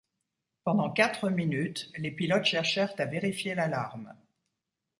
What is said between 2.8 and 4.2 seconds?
à vérifier l'alarme.